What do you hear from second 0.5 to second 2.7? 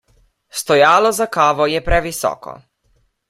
Stojalo za kavo je previsoko.